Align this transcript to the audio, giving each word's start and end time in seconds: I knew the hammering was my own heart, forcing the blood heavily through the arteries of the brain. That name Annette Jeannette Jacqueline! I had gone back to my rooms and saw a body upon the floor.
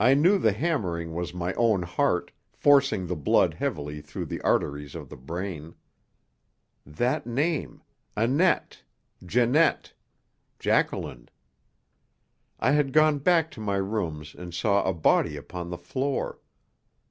I 0.00 0.14
knew 0.14 0.38
the 0.38 0.54
hammering 0.54 1.12
was 1.14 1.34
my 1.34 1.52
own 1.52 1.82
heart, 1.82 2.32
forcing 2.54 3.06
the 3.06 3.14
blood 3.14 3.52
heavily 3.52 4.00
through 4.00 4.24
the 4.24 4.40
arteries 4.40 4.94
of 4.94 5.10
the 5.10 5.18
brain. 5.18 5.74
That 6.86 7.26
name 7.26 7.82
Annette 8.16 8.82
Jeannette 9.22 9.92
Jacqueline! 10.58 11.28
I 12.58 12.70
had 12.70 12.94
gone 12.94 13.18
back 13.18 13.50
to 13.50 13.60
my 13.60 13.76
rooms 13.76 14.34
and 14.34 14.54
saw 14.54 14.82
a 14.82 14.94
body 14.94 15.36
upon 15.36 15.68
the 15.68 15.76
floor. 15.76 16.40